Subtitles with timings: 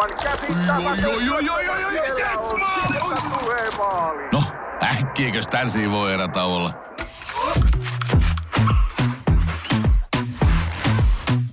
[0.00, 1.08] aivan käsittämätöntä.
[4.32, 4.42] No,
[4.82, 6.74] äkkiäkös tän voi erä olla?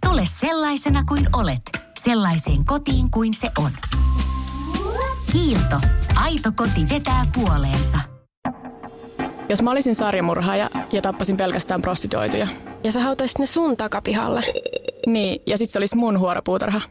[0.06, 1.62] Tule sellaisena kuin olet,
[2.00, 3.72] sellaiseen kotiin kuin se on.
[5.32, 5.76] Kiilto.
[6.16, 7.98] Aito koti vetää puoleensa.
[9.50, 12.48] Jos mä olisin sarjamurhaaja ja tappasin pelkästään prostituoituja.
[12.84, 14.44] Ja sä hautaisit ne sun takapihalle.
[15.08, 16.82] Niin, ja sit se olisi mun huoropuutarha.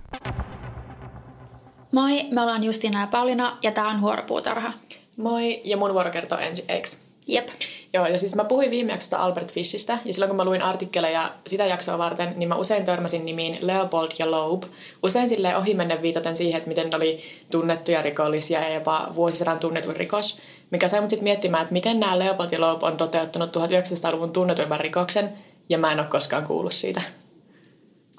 [1.93, 4.73] Moi, me ollaan Justiina ja Paulina ja tää on Huoropuutarha.
[5.17, 6.89] Moi, ja mun vuoro kertoo ensi eikö?
[7.27, 7.49] Jep.
[7.93, 11.33] Joo, ja siis mä puhuin viime jaksosta Albert Fishistä, ja silloin kun mä luin artikkeleja
[11.47, 14.63] sitä jaksoa varten, niin mä usein törmäsin nimiin Leopold ja Loeb.
[15.03, 19.97] Usein sille ohimennen viitaten siihen, että miten ne oli tunnettuja rikollisia ja jopa vuosisadan tunnetuin
[19.97, 20.39] rikos,
[20.71, 24.81] mikä sai mut sitten miettimään, että miten nämä Leopold ja Loeb on toteuttanut 1900-luvun tunnetuimman
[24.81, 25.33] rikoksen,
[25.69, 27.03] ja mä en ole koskaan kuullut siitä.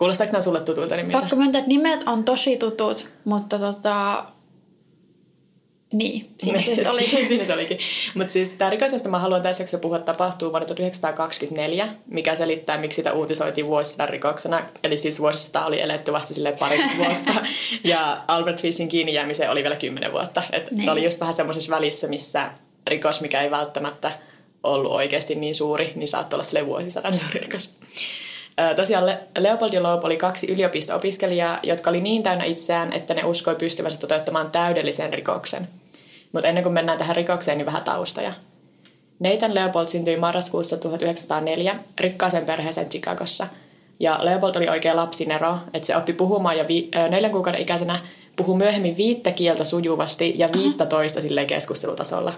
[0.04, 1.20] Kuulostaako nämä sulle tutulta nimiltä?
[1.20, 4.26] Pakko myöntää, että nimet on tosi tutut, mutta tota...
[5.94, 7.10] Niin, siinä se sitten oli.
[7.28, 7.78] siinä se olikin.
[8.16, 8.72] Mutta siis tämä
[9.10, 14.66] mä haluan tässä jaksossa puhua, tapahtuu vuonna 1924, mikä selittää, miksi sitä uutisoitiin vuosisadan rikoksena.
[14.84, 17.34] Eli siis vuosista oli eletty vasta sille pari vuotta.
[17.84, 20.44] ja Albert Fishin kiinni jäämiseen oli vielä kymmenen vuotta.
[20.52, 20.90] Et Niin.
[20.90, 22.52] oli just vähän semmoisessa välissä, missä
[22.88, 24.12] rikos, mikä ei välttämättä
[24.64, 27.78] ollut oikeasti niin suuri, niin saattoi olla sille vuosisadan suuri rikos.
[28.76, 33.24] Tosiaan Le- Leopold ja Loeb oli kaksi yliopisto-opiskelijaa, jotka oli niin täynnä itseään, että ne
[33.24, 35.68] uskoi pystyvänsä toteuttamaan täydellisen rikoksen.
[36.32, 38.34] Mutta ennen kuin mennään tähän rikokseen, niin vähän taustoja.
[39.20, 43.48] Nathan Leopold syntyi marraskuussa 1904 rikkaaseen perheeseen Chicagossa.
[44.00, 48.00] Ja Leopold oli oikein lapsinero, että se oppi puhumaan ja vi- ö, neljän kuukauden ikäisenä
[48.36, 52.34] puhui myöhemmin viittä kieltä sujuvasti ja viittä toista silleen keskustelutasolla.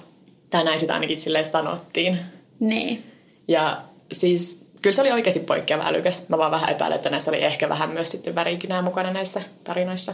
[0.49, 2.19] Tai näin sitä ainakin silleen sanottiin.
[2.59, 3.03] Niin.
[3.47, 6.29] Ja siis kyllä se oli oikeasti poikkeava älykäs.
[6.29, 10.13] Mä vaan vähän epäilen, että näissä oli ehkä vähän myös sitten värikynää mukana näissä tarinoissa.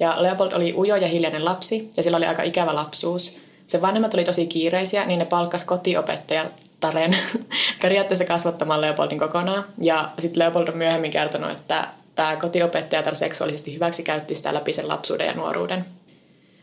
[0.00, 3.36] Ja Leopold oli ujo ja hiljainen lapsi ja sillä oli aika ikävä lapsuus.
[3.66, 7.16] Sen vanhemmat oli tosi kiireisiä, niin ne palkkas kotiopettajan Taren
[7.82, 9.64] periaatteessa kasvattamaan Leopoldin kokonaan.
[9.80, 15.26] Ja sitten Leopold on myöhemmin kertonut, että tämä kotiopettaja seksuaalisesti hyväksikäytti sitä läpi sen lapsuuden
[15.26, 15.84] ja nuoruuden.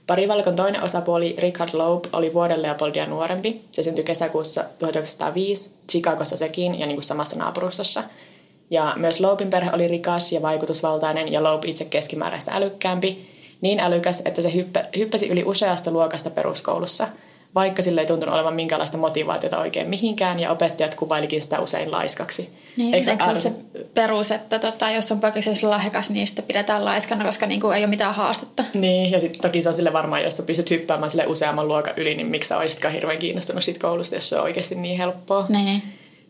[0.07, 3.61] Parivalkon toinen osapuoli Richard Loeb oli vuoden Leopoldia nuorempi.
[3.71, 8.03] Se syntyi kesäkuussa 1905 Chicagossa sekin ja niin kuin samassa naapurustossa.
[8.69, 13.27] Ja myös Loebin perhe oli rikas ja vaikutusvaltainen ja Loeb itse keskimääräistä älykkäämpi.
[13.61, 17.07] Niin älykäs, että se hyppä, hyppäsi yli useasta luokasta peruskoulussa,
[17.57, 22.49] vaikka sille ei tuntunut olevan minkäänlaista motivaatiota oikein mihinkään ja opettajat kuvailikin sitä usein laiskaksi.
[22.77, 23.51] Niin, Eikö eikö, se ole arvo- se
[23.93, 27.81] perus, että tota, jos on poikkeuksellisesti lahjakas, niin sitä pidetään laiskana, koska niin kuin, ei
[27.81, 28.63] ole mitään haastetta.
[28.73, 31.93] Niin, ja sitten toki se on sille varmaan, jos sä pystyt hyppäämään sille useamman luokan
[31.97, 35.45] yli, niin miksi sä olisitkaan hirveän kiinnostunut siitä koulusta, jos se on oikeasti niin helppoa.
[35.49, 35.81] Niin.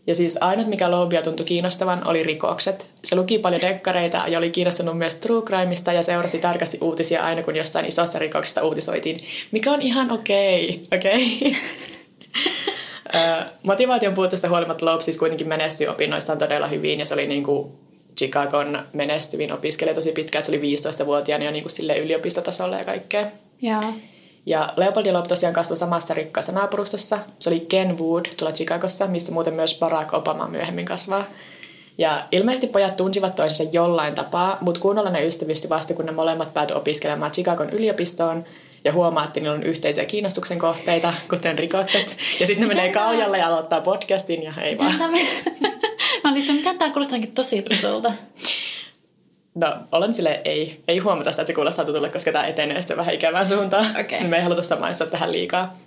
[0.07, 2.87] Ja siis ainut, mikä Loebia tuntui kiinnostavan, oli rikokset.
[3.03, 7.43] Se luki paljon dekkareita ja oli kiinnostunut myös true crimeista ja seurasi tarkasti uutisia aina,
[7.43, 9.19] kun jostain isossa rikoksesta uutisoitiin,
[9.51, 11.39] mikä on ihan okei, okei.
[13.15, 17.43] Ö, Motivaation puutteesta huolimatta Loeb siis kuitenkin menestyi opinnoissaan todella hyvin ja se oli niin
[17.43, 17.71] kuin
[18.17, 20.45] Chicagon menestyvin opiskelija tosi pitkään.
[20.45, 23.25] Se oli 15-vuotiaana jo niin kuin sille yliopistotasolla ja kaikkea.
[23.61, 23.93] Joo.
[24.47, 27.19] Ja Leopold ja Loeb tosiaan kasvoi samassa rikkaassa naapurustossa.
[27.39, 31.23] Se oli Ken Wood tuolla Chicagossa, missä muuten myös Barack Obama myöhemmin kasvaa.
[31.97, 36.53] Ja ilmeisesti pojat tunsivat toisensa jollain tapaa, mutta kunnolla ne ystävystyi vasta, kun ne molemmat
[36.53, 38.45] päätyi opiskelemaan Chicagon yliopistoon
[38.83, 42.17] ja huomaa, että niillä on yhteisiä kiinnostuksen kohteita, kuten rikokset.
[42.39, 45.11] Ja sitten ne menee kaujalle ja aloittaa podcastin ja ei vaan.
[45.11, 45.77] Mitä.
[46.23, 48.13] Mä olin sitä, miten tämä kuulostaankin tosi tutulta.
[49.59, 52.97] No, olen sille ei, ei huomata sitä, että se kuulostaa tutulle, koska tämä etenee sitten
[52.97, 53.85] vähän ikävään suuntaan.
[53.99, 54.23] Okei.
[54.23, 55.77] Me ei haluta samaistaa tähän liikaa.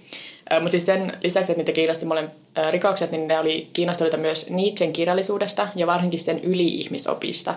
[0.52, 2.32] Mutta siis sen lisäksi, että niitä kiinnosti molemmat
[2.70, 7.54] rikokset, niin ne oli kiinnostuneita myös Nietzschen kirjallisuudesta ja varsinkin sen yli-ihmisopista.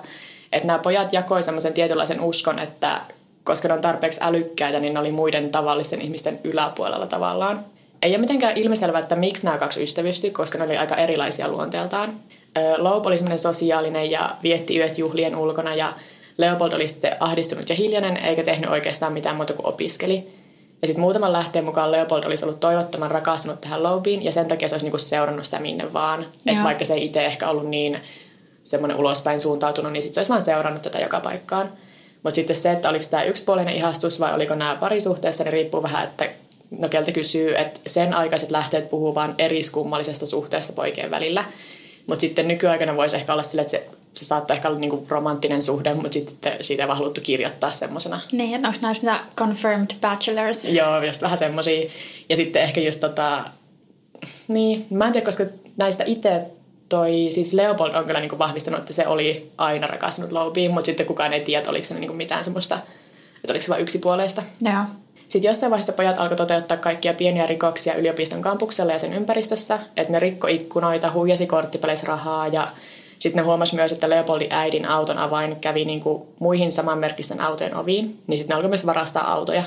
[0.51, 3.01] Että nämä pojat jakoi semmoisen tietynlaisen uskon, että
[3.43, 7.65] koska ne on tarpeeksi älykkäitä, niin ne oli muiden tavallisten ihmisten yläpuolella tavallaan.
[8.03, 12.19] Ei ole mitenkään ilmiselvää, että miksi nämä kaksi ystävystyi, koska ne oli aika erilaisia luonteeltaan.
[12.77, 15.93] Loeb oli semmoinen sosiaalinen ja vietti yöt juhlien ulkona ja
[16.37, 20.27] Leopold oli sitten ahdistunut ja hiljainen eikä tehnyt oikeastaan mitään muuta kuin opiskeli.
[20.81, 24.67] Ja sitten muutaman lähteen mukaan Leopold olisi ollut toivottoman rakastunut tähän Loebiin ja sen takia
[24.67, 26.23] se olisi niinku seurannut sitä minne vaan.
[26.23, 26.63] Että Joo.
[26.63, 27.99] vaikka se ei itse ehkä ollut niin
[28.63, 31.71] semmoinen ulospäin suuntautunut, niin sitten se olisi vaan seurannut tätä joka paikkaan.
[32.23, 36.03] Mutta sitten se, että oliko tämä yksipuolinen ihastus vai oliko nämä parisuhteessa, niin riippuu vähän,
[36.03, 36.29] että
[36.71, 41.45] no keltä kysyy, että sen aikaiset lähteet puhuu vaan eriskummallisesta suhteesta poikien välillä.
[42.07, 45.61] Mutta sitten nykyaikana voisi ehkä olla sille, että se, se saattaa ehkä olla niinku romanttinen
[45.61, 48.21] suhde, mutta sitten siitä ei vaan haluttu kirjoittaa semmoisena.
[48.31, 50.65] Niin, että onko nämä niitä confirmed bachelors?
[50.65, 51.89] Joo, just vähän semmosia.
[52.29, 53.43] Ja sitten ehkä just tota,
[54.47, 55.43] niin, mä en tiedä, koska
[55.77, 56.41] näistä itse
[56.89, 61.05] toi, siis Leopold on kyllä niinku vahvistanut, että se oli aina rakastunut Loebiin, mutta sitten
[61.05, 62.79] kukaan ei tiedä, oliko se niinku mitään semmoista
[63.35, 64.43] Että oliko se vain yksipuoleista.
[64.61, 64.83] Joo.
[65.33, 70.13] Sitten jossain vaiheessa pojat alkoi toteuttaa kaikkia pieniä rikoksia yliopiston kampuksella ja sen ympäristössä, että
[70.13, 72.67] ne rikko ikkunoita, huijasi korttipeleissä rahaa ja
[73.19, 77.75] sitten ne huomasi myös, että Leopoldin äidin auton avain kävi niin kuin muihin samanmerkkisten autojen
[77.75, 79.63] oviin, niin sitten ne alkoi myös varastaa autoja.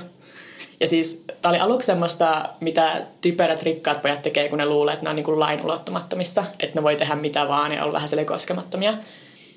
[0.80, 5.04] Ja siis tämä oli aluksi semmoista, mitä typerät rikkaat pojat tekee, kun ne luulee, että
[5.04, 8.26] ne on niin kuin lain ulottumattomissa, että ne voi tehdä mitä vaan ja olla vähän
[8.26, 8.94] koskemattomia.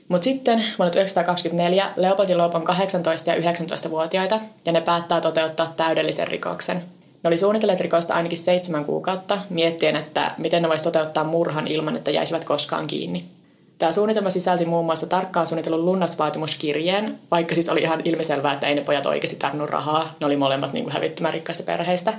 [0.10, 2.72] Mutta sitten vuonna 1924 Leopold ja Loop on 18-
[3.26, 6.78] ja 19-vuotiaita ja ne päättää toteuttaa täydellisen rikoksen.
[7.24, 11.96] Ne oli suunnitelleet rikosta ainakin seitsemän kuukautta, miettien, että miten ne voisi toteuttaa murhan ilman,
[11.96, 13.26] että jäisivät koskaan kiinni.
[13.78, 18.76] Tämä suunnitelma sisälsi muun muassa tarkkaan suunnitellun lunnasvaatimuskirjeen, vaikka siis oli ihan ilmiselvää, että ei
[18.76, 20.16] ne pojat oikeasti tarvinnut rahaa.
[20.20, 22.14] Ne oli molemmat niin kuin hävittämään rikkaista perheistä.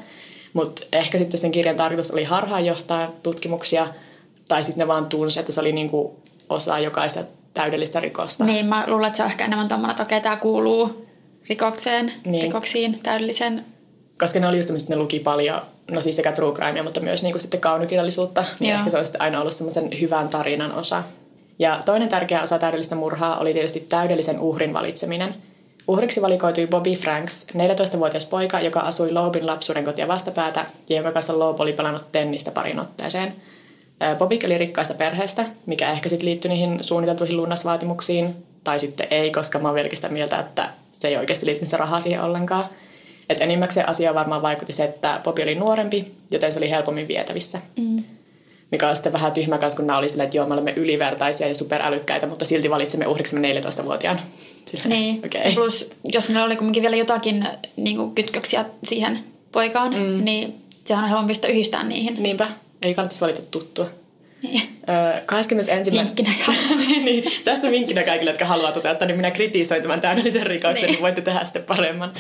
[0.53, 3.89] Mutta ehkä sitten sen kirjan tarkoitus oli harhaanjohtaa tutkimuksia,
[4.49, 5.91] tai sitten ne vaan tunsi, että se oli niin
[6.49, 7.25] osa jokaista
[7.55, 8.45] täydellistä rikosta.
[8.45, 11.07] Niin, mä luulen, että se on ehkä enemmän tuommoinen, että okei, tämä kuuluu
[11.49, 12.43] rikokseen, Niin.
[12.43, 13.65] rikoksiin, täydellisen.
[14.19, 17.23] koska ne oli just että ne luki paljon, no siis sekä true crimea, mutta myös
[17.23, 18.79] niin kuin sitten kaunokirjallisuutta, niin Joo.
[18.79, 21.03] ehkä se on sitten aina ollut semmoisen hyvän tarinan osa.
[21.59, 25.35] Ja toinen tärkeä osa täydellistä murhaa oli tietysti täydellisen uhrin valitseminen.
[25.89, 31.39] Uhriksi valikoitui Bobby Franks, 14-vuotias poika, joka asui Loebin lapsuuden kotia vastapäätä ja jonka kanssa
[31.39, 33.37] Loeb oli pelannut tennistä parin otteeseen.
[34.19, 39.59] Bobby oli rikkaista perheestä, mikä ehkä sitten liittyi niihin suunniteltuihin lunnasvaatimuksiin, tai sitten ei, koska
[39.59, 42.65] mä oon vieläkin sitä mieltä, että se ei oikeasti liittynyt se raha siihen ollenkaan.
[43.29, 47.61] Et enimmäkseen asia varmaan vaikutti se, että Bobby oli nuorempi, joten se oli helpommin vietävissä.
[47.77, 48.05] Mm.
[48.71, 51.49] Mikä on sitten vähän tyhmä kanssa, kun nämä oli silleen, että joo, me olemme ylivertaisia
[51.49, 54.21] ja superälykkäitä, mutta silti valitsemme uhriksemme 14-vuotiaan.
[54.67, 55.55] Silleen, Niin, okay.
[55.55, 59.19] plus jos niillä oli kuitenkin vielä jotakin niin kytköksiä siihen
[59.53, 60.25] poikaan, mm.
[60.25, 60.55] niin
[60.85, 62.23] sehän on helpompi yhdistää niihin.
[62.23, 62.49] Niinpä,
[62.83, 63.87] ei kannattaisi valita tuttua.
[64.43, 64.63] Niin.
[64.89, 65.93] Öö, 21.
[65.93, 66.31] Vinkkinä
[67.05, 70.93] niin, tässä vinkkinä kaikille, jotka haluaa toteuttaa, niin minä kritisoin tämän täydellisen rikoksen, niin.
[70.93, 71.03] Niin.
[71.03, 72.13] voitte tehdä sitten paremman.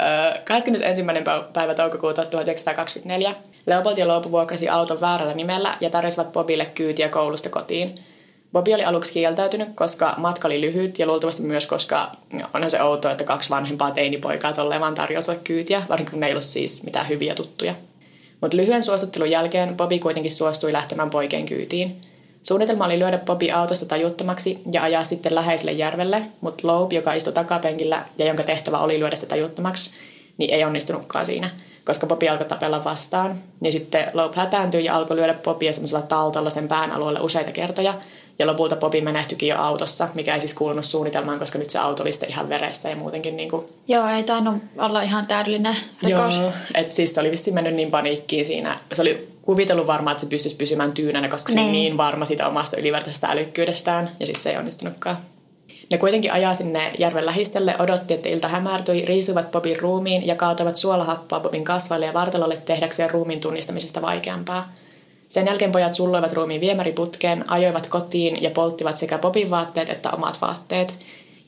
[0.00, 1.02] Öö, 21.
[1.02, 3.34] päiv- päivä toukokuuta 1924
[3.66, 7.94] Leopold ja Loop vuokrasi auton väärällä nimellä ja tarjosivat Bobille kyytiä koulusta kotiin.
[8.52, 12.10] Bobby oli aluksi kieltäytynyt, koska matka oli lyhyt ja luultavasti myös, koska
[12.54, 16.32] onhan se outoa, että kaksi vanhempaa teinipoikaa tolleen vaan tarjosivat kyytiä, varsinkin kun ne ei
[16.32, 17.74] ollut siis mitään hyviä tuttuja.
[18.40, 22.00] Mutta lyhyen suostuttelun jälkeen Bobby kuitenkin suostui lähtemään poikien kyytiin.
[22.42, 27.32] Suunnitelma oli lyödä Bobby autosta tajuttomaksi ja ajaa sitten läheiselle järvelle, mutta Loeb, joka istui
[27.32, 29.90] takapenkillä ja jonka tehtävä oli lyödä se tajuttomaksi,
[30.36, 31.50] niin ei onnistunutkaan siinä,
[31.84, 33.42] koska Bobby alkoi tapella vastaan.
[33.60, 37.94] Niin sitten Loeb hätääntyi ja alkoi lyödä Bobbia semmoisella taltolla sen pään alueelle useita kertoja,
[38.38, 42.02] ja lopulta Bobby menehtyikin jo autossa, mikä ei siis kuulunut suunnitelmaan, koska nyt se auto
[42.02, 46.38] oli sitten ihan veressä ja muutenkin niin kuin Joo, ei tainnut olla ihan täydellinen rikos.
[46.38, 48.78] Joo, että siis se oli vissiin mennyt niin paniikkiin siinä.
[48.92, 51.72] Se oli kuvitellut varmaan, että se pystyisi pysymään tyynänä, koska se oli Niin.
[51.72, 55.16] niin varma siitä omasta ylivertaisesta älykkyydestään, ja sitten se ei onnistunutkaan.
[55.90, 60.76] Ne kuitenkin ajaa sinne järven lähistölle, odotti, että ilta hämärtyi, riisuivat Bobin ruumiin ja kaatavat
[60.76, 64.72] suolahappoa Bobin kasvaille ja vartalolle tehdäkseen ruumiin tunnistamisesta vaikeampaa.
[65.28, 70.40] Sen jälkeen pojat sulloivat ruumiin viemäriputkeen, ajoivat kotiin ja polttivat sekä Bobin vaatteet että omat
[70.40, 70.94] vaatteet.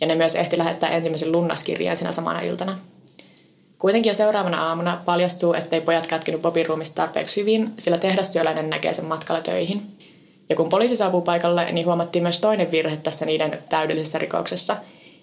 [0.00, 2.78] Ja ne myös ehti lähettää ensimmäisen lunnaskirjeen sinä samana iltana.
[3.78, 8.92] Kuitenkin jo seuraavana aamuna paljastuu, ettei pojat kätkenyt Bobin ruumista tarpeeksi hyvin, sillä tehdastyöläinen näkee
[8.92, 9.82] sen matkalla töihin.
[10.48, 14.76] Ja kun poliisi saapuu paikalle, niin huomattiin myös toinen virhe tässä niiden täydellisessä rikoksessa.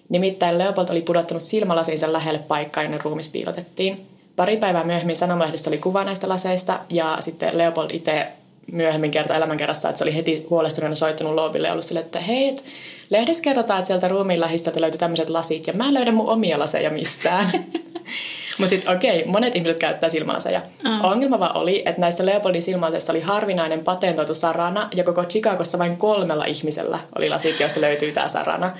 [0.08, 4.06] Nimittäin Leopold oli pudottanut silmälasinsa lähelle paikkaa, jonne ruumis piilotettiin.
[4.36, 8.26] Pari päivää myöhemmin Sanomalehdessä oli kuva näistä laseista, ja sitten Leopold itse
[8.72, 12.48] myöhemmin kertoi elämänkerrassa, että se oli heti huolestuneena soittanut Loobille ja ollut sille, että hei,
[12.48, 12.64] et
[13.10, 16.58] lehdessä kerrotaan, että sieltä ruumiin lähistöltä löytyi tämmöiset lasit, ja mä en löydä mun omia
[16.58, 17.50] laseja mistään.
[18.58, 20.60] Mutta sitten okei, monet ihmiset käyttää silmälaseja.
[20.84, 21.04] Mm.
[21.04, 25.96] Ongelma vaan oli, että näistä Leopoldin silmälaseista oli harvinainen patentoitu sarana, ja koko Chicagossa vain
[25.96, 28.72] kolmella ihmisellä oli lasit, joista löytyy tämä sarana.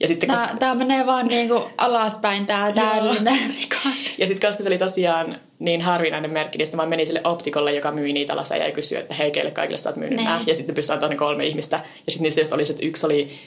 [0.00, 4.10] Ja sitten, Tää, koska, tää menee vaan niinku alaspäin tää täydellinen rikos.
[4.18, 7.72] ja sitten koska se oli tosiaan niin harvinainen merkki, niin sitten mä menin sille optikolle,
[7.74, 10.24] joka myi niitä laseja ja kysyi, että hei, keille kaikille sä oot myynyt Niin.
[10.24, 10.40] nämä.
[10.46, 11.76] Ja sitten pystyi antamaan ne kolme ihmistä.
[12.06, 13.38] Ja sitten niissä just oli se, että yksi oli,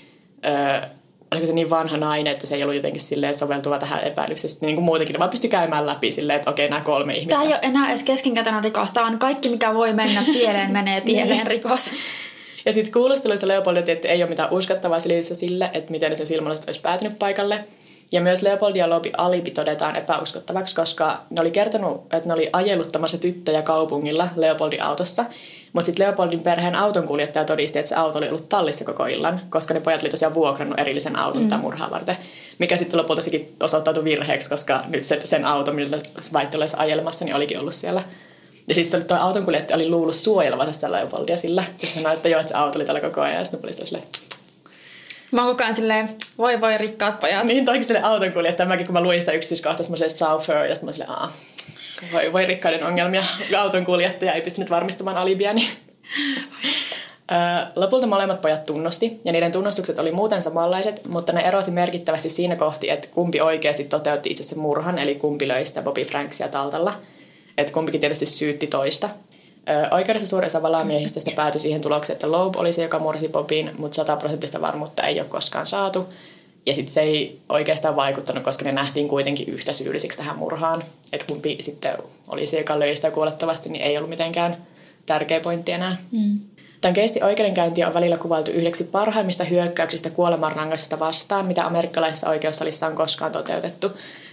[0.46, 0.82] öö,
[1.32, 4.50] oliko se niin vanha nainen, että se ei ollut jotenkin silleen soveltuva tähän epäilykseen.
[4.52, 7.36] Sitten niin kuin muutenkin, vaan pystyi käymään läpi silleen, että okei, nämä kolme ihmistä.
[7.36, 8.92] Tää ei ole enää edes keskinkätönä rikos.
[8.92, 11.92] Tää on kaikki, mikä voi mennä pieleen, menee pieleen rikos.
[12.66, 16.26] Ja sitten kuulusteluissa Leopold otti, että ei ole mitään uskottavaa selitystä sille, että miten se
[16.26, 17.64] silmälasit olisi päätynyt paikalle.
[18.12, 22.50] Ja myös Leopold ja Lobi alibi todetaan epäuskottavaksi, koska ne oli kertonut, että ne oli
[22.54, 25.26] ajeluttamassa tyttöjä kaupungilla Leopoldin autossa.
[25.74, 29.74] Mutta sitten Leopoldin perheen autonkuljettaja todisti, että se auto oli ollut tallissa koko illan, koska
[29.74, 31.50] ne pojat oli tosiaan vuokrannut erillisen auton mm.
[31.50, 32.18] tämän murhaa varten.
[32.60, 35.98] Mikä sitten lopulta sekin osoittautui virheeksi, koska nyt se, sen auto, millä
[36.34, 38.04] väitti ollessa ajelemassa, niin olikin ollut siellä.
[38.72, 41.64] Ja siis se oli, toi autonkuljettaja oli luullut suojelevansa sitä Leopoldia sillä.
[41.82, 43.38] Ja se sanoi, että joo, että se auto oli tällä koko ajan.
[43.38, 44.04] Ja sitten ne oli silleen,
[45.32, 47.46] Mä oon koko ajan silleen, voi voi rikkaat pojat.
[47.46, 48.70] Niin toikin sille autonkuljettaja.
[48.70, 51.32] Mäkin kun mä luin sitä yksityiskohtaa semmoisesta chauffeur, ja sitten mä silleen, aah,
[52.14, 53.24] voi, voi rikkaiden ongelmia.
[53.58, 55.70] Autonkuljettaja ei pystynyt varmistamaan alibiani.
[57.32, 57.36] Ö,
[57.76, 62.56] Lopulta molemmat pojat tunnusti, ja niiden tunnustukset oli muuten samanlaiset, mutta ne erosi merkittävästi siinä
[62.56, 67.00] kohti, että kumpi oikeasti toteutti itse sen murhan, eli kumpi löi sitä Bobby Franksia taltalla.
[67.62, 69.10] Että kumpikin tietysti syytti toista.
[69.92, 73.96] Oikeudessa suurin osa valamiehistöstä päätyi siihen tulokseen, että Loeb oli se, joka mursi Bobin, mutta
[73.96, 76.10] sataprosenttista varmuutta ei ole koskaan saatu.
[76.66, 80.84] Ja sitten se ei oikeastaan vaikuttanut, koska ne nähtiin kuitenkin yhtä syyllisiksi tähän murhaan.
[81.14, 81.98] Että kumpi sitten
[82.30, 84.58] oli se, joka löi sitä kuolettavasti, niin ei ollut mitenkään
[85.06, 85.98] tärkeä pointti enää.
[86.12, 86.40] Mm.
[86.82, 92.96] Tämän keissin oikeudenkäynti on välillä kuvailtu yhdeksi parhaimmista hyökkäyksistä kuolemanrangaistusta vastaan, mitä amerikkalaisessa oikeussalissa on
[92.96, 93.92] koskaan toteutettu.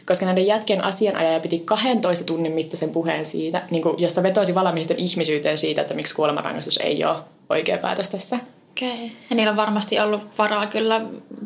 [0.08, 4.98] Koska näiden jätkien asianajaja piti 12 tunnin mittaisen puheen siitä, niin kuin, jossa vetosi valamiesten
[4.98, 7.16] ihmisyyteen siitä, että miksi kuolemanrangaistus ei ole
[7.48, 8.38] oikea päätös tässä.
[8.70, 8.94] Okei.
[8.94, 9.08] Okay.
[9.30, 11.00] Ja niillä on varmasti ollut varaa kyllä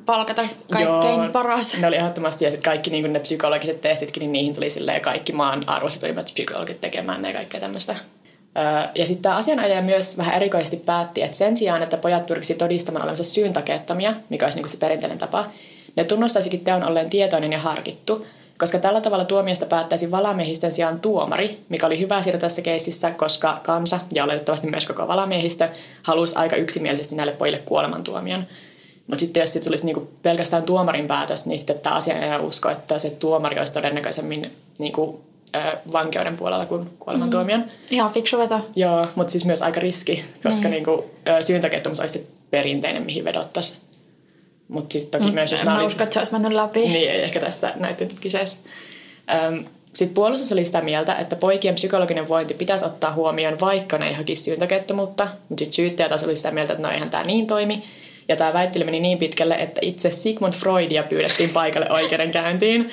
[0.06, 0.42] palkata
[0.72, 1.76] kaikkein Joo, paras.
[1.76, 5.32] Ne oli ehdottomasti, ja sitten kaikki niin ne psykologiset testitkin, niin niihin tuli silleen kaikki
[5.32, 7.96] maan arvostetuimmat psykologit tekemään ne ja kaikkea tämmöistä.
[8.94, 13.02] Ja sitten tämä asianajaja myös vähän erikoisesti päätti, että sen sijaan, että pojat pyrkisi todistamaan
[13.02, 15.46] olevansa syyntakeettomia, mikä olisi niin se perinteinen tapa,
[15.96, 18.26] ne tunnustaisikin teon olleen tietoinen ja harkittu,
[18.62, 23.60] koska tällä tavalla tuomiosta päättäisi valamiehistön sijaan tuomari, mikä oli hyvä siirto tässä keississä, koska
[23.62, 25.68] kansa ja oletettavasti myös koko valamiehistö
[26.02, 28.46] halusi aika yksimielisesti näille pojille kuolemantuomion.
[29.06, 32.98] Mutta sitten jos se tulisi niinku pelkästään tuomarin päätös, niin sitten tämä asianajaja usko, että
[32.98, 35.20] se tuomari olisi todennäköisemmin niinku,
[35.56, 35.58] ö,
[35.92, 37.60] vankeuden puolella kuin kuolemantuomion.
[37.60, 37.66] Mm.
[37.90, 38.60] Ihan fiksu veto.
[38.76, 40.70] Joo, mutta siis myös aika riski, koska Niin.
[40.70, 43.81] niinku, ö, syyntakeettomuus olisi se perinteinen, mihin vedottaisiin.
[44.72, 46.80] Mutta sitten toki myös, jos En mä olisi- usko, että se olisi mennyt läpi.
[46.80, 48.58] niin, ei ehkä tässä näiden kyseessä.
[49.92, 54.14] Sitten puolustus oli sitä mieltä, että poikien psykologinen vointi pitäisi ottaa huomioon, vaikka ne ei
[54.14, 55.28] hakisi syyntäkettomuutta.
[55.48, 57.82] Mutta sitten syyttäjä taas oli sitä mieltä, että no eihän tämä niin toimi.
[58.28, 62.90] Ja tämä väittely meni niin pitkälle, että itse Sigmund Freudia pyydettiin paikalle oikeudenkäyntiin.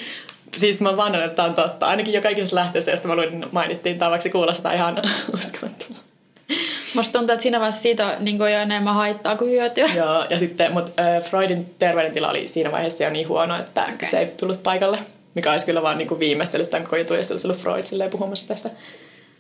[0.55, 1.87] Siis mä vannon, että tämä on totta.
[1.87, 5.01] Ainakin joka ikisessä lähteessä, josta mä luin, mainittiin, tämä vaikka kuulostaa ihan
[5.39, 6.08] uskomattomalta.
[6.95, 9.89] Musta tuntuu, että siinä vaiheessa siitä on niin kuin jo enemmän haittaa kuin hyötyä.
[9.95, 13.97] Joo, ja sitten, mutta äh, Freudin terveydentila oli siinä vaiheessa jo niin huono, että okay.
[14.03, 14.99] se ei tullut paikalle,
[15.35, 18.09] mikä olisi kyllä vaan niin kuin viimeistellyt tämän koko jutun, ja olisi ollut Freud silleen
[18.09, 18.69] puhumassa tästä.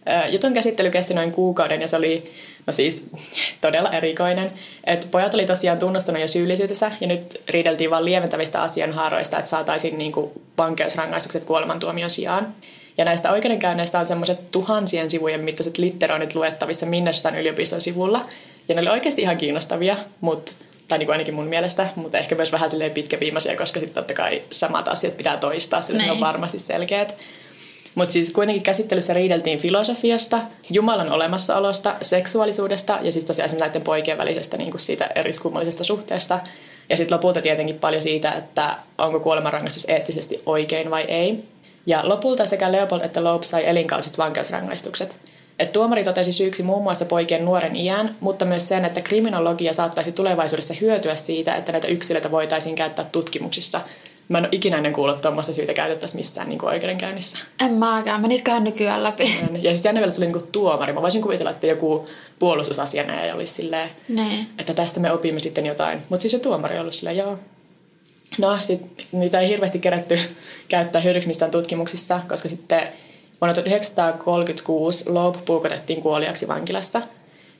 [0.09, 2.31] Äh, jutun käsittely kesti noin kuukauden, ja se oli
[2.67, 3.09] no siis
[3.61, 4.51] todella erikoinen.
[4.83, 9.97] Että pojat oli tosiaan tunnustanut jo syyllisyytensä, ja nyt riideltiin vain lieventävistä asianhaaroista, että saataisiin
[9.97, 12.55] niin kuin vankeusrangaistukset kuolemantuomion sijaan.
[12.99, 18.25] Ja näistä oikeudenkäynneistä on semmoiset tuhansien sivujen mittaiset litteroinnit luettavissa Minnestan yliopiston sivulla.
[18.69, 20.55] Ja ne oli oikeasti ihan kiinnostavia, mut,
[20.87, 24.13] tai niin kuin ainakin mun mielestä, mutta ehkä myös vähän silleen pitkäviimaisia, koska sitten totta
[24.13, 26.25] kai samat asiat pitää toistaa, sillä ne on Niin.
[26.25, 27.17] varmasti selkeät.
[27.95, 34.17] Mutta siis kuitenkin käsittelyssä riideltiin filosofiasta, Jumalan olemassaolosta, seksuaalisuudesta ja siis tosiaan esimerkiksi näiden poikien
[34.17, 36.39] välisestä niin kuin siitä eriskummallisesta suhteesta.
[36.89, 41.43] Ja sitten lopulta tietenkin paljon siitä, että onko kuolemanrangaistus eettisesti oikein vai ei.
[41.89, 45.17] Ja lopulta sekä Leopold että Loeb sai elinkausiset vankeusrangaistukset.
[45.59, 50.11] Et tuomari totesi syyksi muun muassa poikien nuoren iän, mutta myös sen, että kriminologia saattaisi
[50.11, 53.81] tulevaisuudessa hyötyä siitä, että näitä yksilöitä voitaisiin käyttää tutkimuksissa.
[54.29, 57.37] Mä en ole ikinä ennen kuullut tuommoista syytä käytettäisiin missään niin kuin oikeudenkäynnissä.
[57.65, 58.21] En mäkään.
[58.21, 59.39] Menisiköhän nykyään läpi?
[59.61, 60.93] Ja sitten jännä vielä se oli niin kuin tuomari.
[60.93, 62.05] Mä voisin kuvitella, että joku
[62.39, 64.47] puolustusasianajaja olisi silleen, Niin.
[64.59, 66.01] että tästä me opimme sitten jotain.
[66.09, 67.37] Mutta siis se tuomari ollut silleen, joo.
[68.37, 68.81] No, sit
[69.11, 70.19] niitä ei hirveästi kerätty
[70.67, 72.87] käyttää hyödyksi missään tutkimuksissa, koska sitten
[73.41, 77.01] vuonna 1936 Loeb puukotettiin kuoliaksi vankilassa.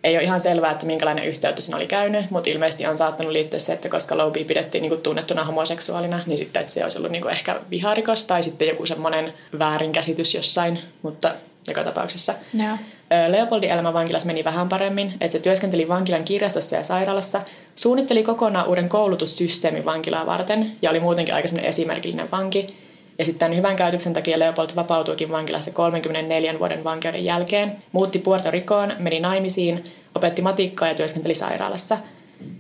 [0.03, 3.59] Ei ole ihan selvää, että minkälainen yhteyttä siinä oli käynyt, mutta ilmeisesti on saattanut liittyä
[3.59, 7.11] se, että koska Loebia pidettiin niin kuin tunnettuna homoseksuaalina, niin sitten että se olisi ollut
[7.11, 11.35] niin kuin ehkä viharikos tai sitten joku semmoinen väärinkäsitys jossain, mutta
[11.67, 12.33] joka tapauksessa.
[12.53, 12.77] Joo.
[13.27, 17.41] Leopoldin elämä vankilassa meni vähän paremmin, että se työskenteli vankilan kirjastossa ja sairaalassa,
[17.75, 22.67] suunnitteli kokonaan uuden koulutussysteemin vankilaa varten ja oli muutenkin aika esimerkillinen vanki.
[23.19, 28.51] Ja sitten tämän hyvän käytöksen takia Leopold vapautuikin vankilassa 34 vuoden vankeuden jälkeen, muutti Puerto
[28.51, 29.83] Ricoon, meni naimisiin,
[30.15, 31.97] opetti matikkaa ja työskenteli sairaalassa.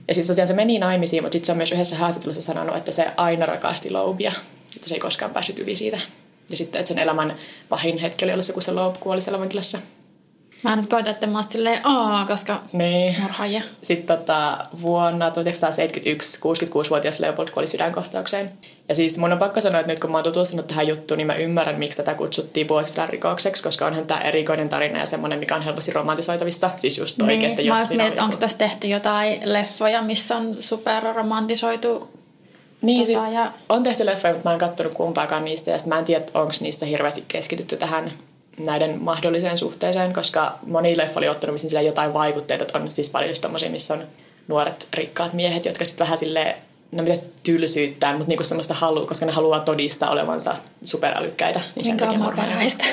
[0.07, 2.91] Ja sitten tosiaan se meni naimisiin, mutta sitten se on myös yhdessä haastattelussa sanonut, että
[2.91, 4.31] se aina rakasti Loebia,
[4.75, 5.99] että se ei koskaan päässyt yli siitä.
[6.49, 7.37] Ja sitten, että sen elämän
[7.69, 9.79] pahin hetki oli ollut se, kun se Loeb kuoli siellä vankilassa.
[10.63, 13.15] Mä nyt koitan, että mä oon silleen, aa, koska Niin.
[13.21, 13.61] murhaajia.
[13.81, 18.51] Sitten tota, vuonna 1971 66-vuotias Leopold kuoli sydänkohtaukseen.
[18.89, 21.27] Ja siis mun on pakko sanoa, että nyt kun mä oon tutustunut tähän juttuun, niin
[21.27, 25.55] mä ymmärrän, miksi tätä kutsuttiin vuosisadan rikokseksi, koska onhan tämä erikoinen tarina ja semmoinen, mikä
[25.55, 26.69] on helposti romantisoitavissa.
[26.77, 29.39] Siis just toi, Niin, että mä jos olisin siinä mietin, on onko tässä tehty jotain
[29.45, 32.09] leffoja, missä on superromantisoitu.
[32.81, 35.71] Niin, tota, siis ja- on tehty leffoja, mutta mä en katsonut kumpaakaan niistä.
[35.71, 38.11] Ja mä en tiedä, onko niissä hirveästi keskitytty tähän
[38.59, 43.09] näiden mahdolliseen suhteeseen, koska moni leffa oli ottanut vissiin sillä jotain vaikutteita, että on siis
[43.09, 44.03] paljon tommosia, missä on
[44.47, 46.55] nuoret rikkaat miehet, jotka sitten vähän sille
[46.91, 51.61] no mitä tylsyyttään, mutta niinku semmoista halua, koska ne haluaa todistaa olevansa superälykkäitä.
[51.75, 52.35] Niin sen Minkä ne.
[52.35, 52.85] perheistä.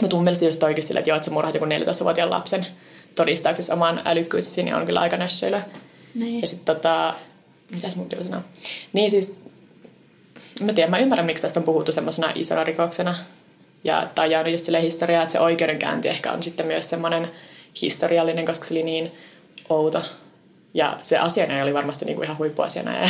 [0.00, 2.66] Mutta mun mielestä just oikeasti sillä, että joo, että sä murhat joku 14-vuotiaan lapsen
[3.14, 5.62] todistaaksesi oman älykkyytesi, niin on kyllä aika nössöillä.
[6.14, 6.40] Niin.
[6.40, 7.14] Ja sitten tota,
[7.70, 8.42] mitäs mun piti sanoa?
[8.92, 9.36] Niin siis,
[10.60, 13.14] mä tiedän, mä ymmärrän, miksi tästä on puhuttu semmoisena isona rikoksena.
[13.84, 17.30] Ja tämä on jäänyt just sille historiaa, että se oikeudenkäynti ehkä on sitten myös semmoinen
[17.82, 19.12] historiallinen, koska se oli niin
[19.68, 20.02] outo.
[20.74, 22.98] Ja se asiana oli varmasti niinku ihan huippuasiana.
[22.98, 23.08] Ja,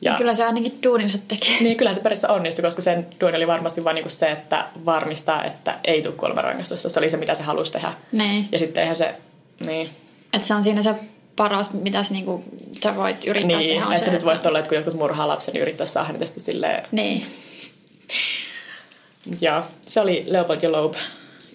[0.00, 1.56] ja, Kyllä se ainakin duuninsa teki.
[1.60, 5.44] niin kyllä se periaatteessa onnistui, koska sen duuni oli varmasti vain niinku se, että varmistaa,
[5.44, 6.88] että ei tule kuolemanrangaistusta.
[6.88, 7.94] Se oli se, mitä se halusi tehdä.
[8.12, 8.48] Niin.
[8.52, 9.14] Ja sitten eihän se,
[9.66, 9.90] niin,
[10.32, 10.94] Että se on siinä se
[11.36, 12.44] paras, mitä sä, niinku,
[12.82, 13.86] sä voit yrittää niin tehdä.
[13.86, 16.24] on että se nyt voit olla, että kun jotkut murhaa lapsen, niin yrittää saada niitä
[16.26, 17.22] sitten silleen Niin.
[19.40, 20.94] Joo, se oli Leopold ja Loeb,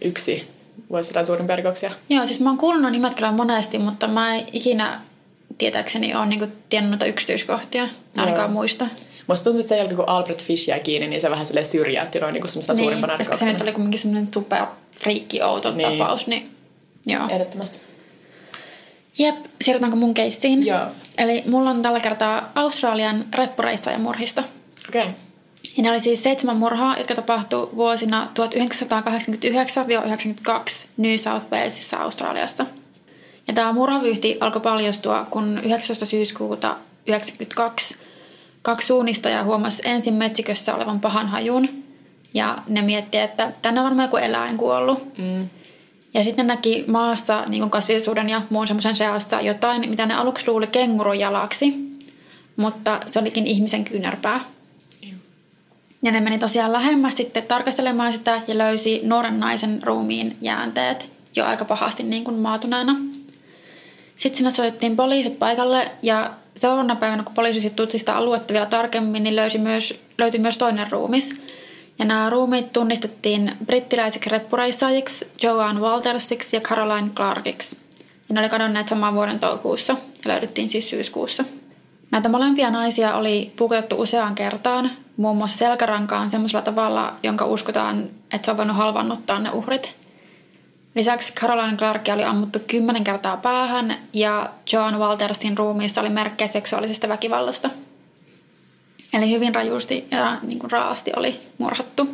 [0.02, 0.48] yksi
[0.90, 1.92] vuosisadan suurimpia rikoksia.
[2.10, 5.02] Joo, siis mä oon kuullut nimet kyllä monesti, mutta mä en ikinä
[5.58, 7.88] tietääkseni ole niinku tiennyt noita yksityiskohtia.
[8.18, 8.54] Ainakaan Joo.
[8.54, 8.88] muista.
[9.28, 12.20] Musta tuntuu, että sen jälkeen kun Albert Fish jäi kiinni, niin se vähän silleen syrjäytti
[12.20, 14.66] noin niin semmoista Niin, suurimpana koska se nyt oli kuitenkin semmoinen super
[15.00, 15.98] friikki outo Niin.
[15.98, 16.52] tapaus, niin
[17.06, 17.28] joo.
[17.30, 17.80] Ehdottomasti.
[19.20, 20.66] Jep, siirrytäänkö mun keissiin?
[20.66, 20.88] Joo.
[21.18, 24.44] Eli mulla on tällä kertaa Australian reppureissa ja murhista.
[24.90, 25.02] Okei.
[25.02, 25.14] Okay.
[25.78, 28.44] Ja ne oli siis seitsemän murhaa, jotka tapahtui vuosina 1989-1992
[30.98, 32.66] New South Walesissa Australiassa.
[33.48, 36.06] Ja tämä murhavyyhti alkoi paljastua, kun 19.
[36.06, 37.96] syyskuuta 1992
[38.62, 41.84] kaksi suunnistajaa huomasi ensin metsikössä olevan pahan hajun.
[42.34, 45.18] Ja ne mietti, että tänne on varmaan joku eläin kuollut.
[45.18, 45.50] Mm.
[46.14, 50.48] Ja sitten ne näki maassa niin kasvillisuuden ja muun semmoisen seassa jotain, mitä ne aluksi
[50.48, 51.74] luuli kengurun jalaksi.
[52.56, 54.40] Mutta se olikin ihmisen kyynärpää.
[56.04, 61.46] Ja ne meni tosiaan lähemmäs sitten tarkastelemaan sitä ja löysi nuoren naisen ruumiin jäänteet jo
[61.46, 62.96] aika pahasti niin kuin maatuneena.
[64.16, 69.24] Sitten sinne soittiin poliisit paikalle ja seuraavana päivänä, kun poliisi tutsi sitä aluetta vielä tarkemmin,
[69.24, 71.36] niin löysi myös, löytyi myös toinen ruumis.
[72.00, 77.78] Ja nämä ruumiit tunnistettiin brittiläisiksi reppureissaajiksi Joanne Waltersiksi ja Caroline Clarkiksi.
[78.30, 81.44] Ja ne oli kadonneet saman vuoden toukokuussa ja löydettiin siis syyskuussa.
[82.12, 88.46] Näitä molempia naisia oli puukotettu useaan kertaan, muun muassa selkärankaan semmoisella tavalla, jonka uskotaan, että
[88.46, 89.96] se on voinut halvannuttaa ne uhrit.
[90.96, 97.10] Lisäksi Caroline Clarkia oli ammuttu kymmenen kertaa päähän ja Joan Waltersin ruumiissa oli merkkejä seksuaalisesta
[97.10, 97.70] väkivallasta.
[99.14, 102.08] Eli hyvin rajusti ja niin kuin raasti oli murhattu.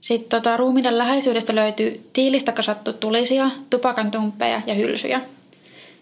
[0.00, 5.20] Sitten tota, ruumiiden läheisyydestä löytyi tiilistä kasattu tulisia, tupakan tumppeja ja hylsyjä.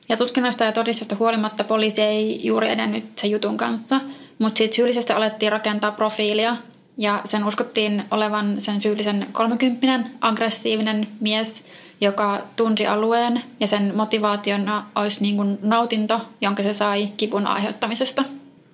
[0.08, 4.00] Ja tutkinnasta ja todisteesta huolimatta poliisi ei juuri edennyt sen jutun kanssa,
[4.38, 6.56] mutta siitä syyllisestä alettiin rakentaa profiilia
[6.98, 11.64] ja sen uskottiin olevan sen syyllisen 30 aggressiivinen mies,
[12.00, 18.24] joka tunsi alueen ja sen motivaationa olisi niin kuin nautinto, jonka se sai kipun aiheuttamisesta.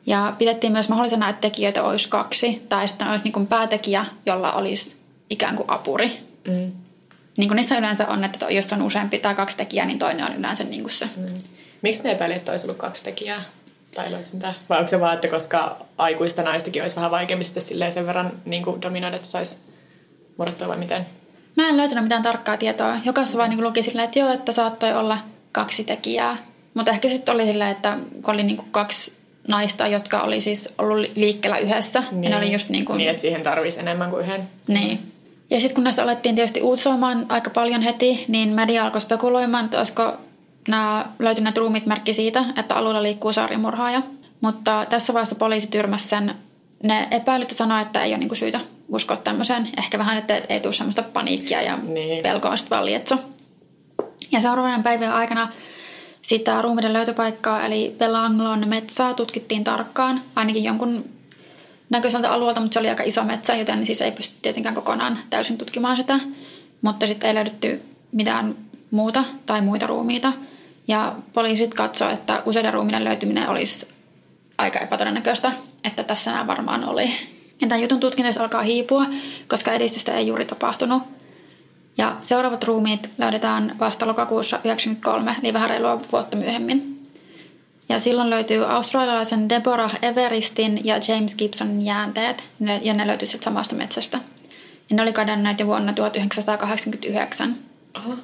[0.07, 4.53] Ja pidettiin myös mahdollisena, että tekijöitä olisi kaksi tai sitten olisi niin kuin päätekijä, jolla
[4.53, 4.97] olisi
[5.31, 6.21] ikään kuin apuri.
[6.49, 6.73] Mm.
[7.39, 10.37] Niin kuin niissä yleensä on, että jos on useampi tai kaksi tekijää, niin toinen on
[10.37, 11.09] yleensä niin kuin se.
[11.17, 11.35] Mm.
[11.83, 13.43] Miksi ne epäili, että olisi ollut kaksi tekijää?
[13.95, 14.55] Tai luuletko mitä?
[14.69, 18.33] Vai onko se vaan, että koska aikuista naistakin olisi vähän vaikeampi sitten silleen sen verran
[18.45, 19.59] niin kuin dominoida, että saisi
[20.37, 21.07] murrattua vai miten?
[21.57, 22.97] Mä en löytänyt mitään tarkkaa tietoa.
[23.05, 25.19] Jokaisessa vaan niin luki silleen, että joo, että saattoi olla
[25.53, 26.37] kaksi tekijää.
[26.75, 29.13] Mutta ehkä sitten oli silleen, että kun oli niin kuin kaksi
[29.49, 32.03] naista, jotka oli siis ollut liikkeellä yhdessä.
[32.11, 32.25] Niin.
[32.25, 32.97] Ja ne oli just niin kuin...
[32.97, 34.49] Niin, että siihen tarvisi enemmän kuin yhden.
[34.69, 35.13] Niin.
[35.51, 39.79] Ja sitten kun näistä alettiin tietysti uutisoimaan aika paljon heti, niin media alkoi spekuloimaan, että
[39.79, 40.17] olisiko
[40.69, 44.03] nämä löytyneet ruumit merkki siitä, että alueella liikkuu sarjamurhaaja.
[44.41, 46.35] Mutta tässä vaiheessa poliisi tyrmäsi sen.
[46.83, 49.69] Ne epäilyt sanoi, että ei ole niinku syytä uskoa tämmöiseen.
[49.79, 52.23] Ehkä vähän, että ei tule semmoista paniikkia ja Niin.
[52.23, 53.19] pelkoa sitten vaan lietso.
[54.33, 55.49] Ja seuraavana päivän aikana
[56.23, 61.05] sitä ruumiiden löytöpaikkaa, eli Belanglon metsää, tutkittiin tarkkaan, ainakin jonkun
[61.91, 65.59] näköiseltä alueelta, mutta se oli aika iso metsä, joten siis ei pysty tietenkään kokonaan täysin
[65.59, 66.19] tutkimaan sitä.
[66.83, 68.55] Mutta sitten ei löydetty mitään
[68.91, 70.33] muuta tai muita ruumiita.
[70.89, 73.89] Ja poliisit katsoivat, että useiden ruumiiden löytyminen olisi
[74.59, 75.53] aika epätodennäköistä,
[75.85, 77.11] että tässä nämä varmaan oli.
[77.61, 79.05] Ja tämän jutun tutkinta alkaa hiipua,
[79.49, 81.03] koska edistystä ei juuri tapahtunut.
[81.99, 87.11] Ja seuraavat ruumiit löydetään vasta lokakuussa 1993, eli vähän reilua vuotta myöhemmin.
[87.89, 92.45] Ja silloin löytyy australialaisen Deborah Everistin ja James Gibsonin jäänteet,
[92.83, 94.21] ja ne löytyy samasta metsästä.
[94.91, 97.57] Ja ne oli kadonneet jo vuonna 1989.
[97.95, 98.17] Aha.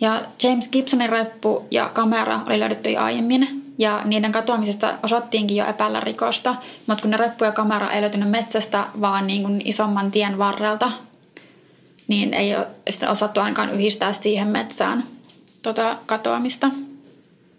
[0.00, 5.66] Ja James Gibsonin reppu ja kamera oli löydetty jo aiemmin, ja niiden katoamisessa osattiinkin jo
[5.66, 10.10] epäillä rikosta, mutta kun ne reppu ja kamera ei löytynyt metsästä, vaan niin kuin isomman
[10.10, 10.92] tien varrelta,
[12.08, 12.66] niin ei ole
[13.08, 15.04] osattu ainakaan yhdistää siihen metsään
[15.62, 16.70] tota katoamista.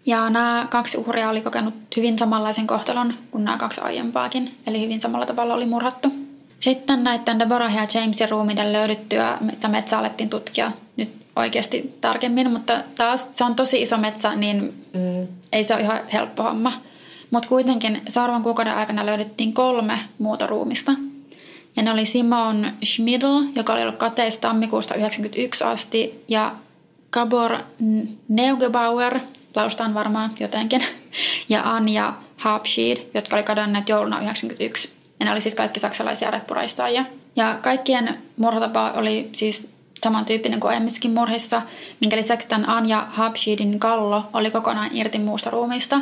[0.06, 5.00] Ja nämä kaksi uhria oli kokenut hyvin samanlaisen kohtalon kuin nämä kaksi aiempaakin, eli hyvin
[5.00, 6.12] samalla tavalla oli murhattu.
[6.60, 10.72] Sitten näiden Deborah ja Jamesin ruumiiden löydyttyä, sitä metsää alettiin tutkia
[11.36, 15.28] oikeasti tarkemmin, mutta taas se on tosi iso metsä, niin mm.
[15.52, 16.72] ei se ole ihan helppo homma.
[17.30, 20.92] Mutta kuitenkin seuraavan kuukauden aikana löydettiin kolme muuta ruumista.
[21.76, 26.52] Ja ne oli Simon Schmidl, joka oli ollut kateissa tammikuusta 1991 asti, ja
[27.12, 27.58] Gabor
[28.28, 29.20] Neugebauer,
[29.54, 30.84] laustaan varmaan jotenkin,
[31.48, 34.90] ja Anja Habschied, jotka oli kadonneet jouluna 1991.
[35.20, 37.04] Ja ne oli siis kaikki saksalaisia reppuraissaajia.
[37.36, 39.68] Ja kaikkien murhatapa oli siis
[40.04, 41.62] samantyyppinen kuin aiemmissakin murhissa,
[42.00, 46.00] minkä lisäksi tämän Anja Habschiedin kallo oli kokonaan irti muusta ruumista.